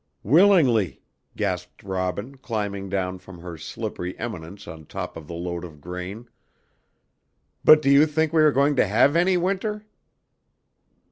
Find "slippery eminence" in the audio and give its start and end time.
3.55-4.67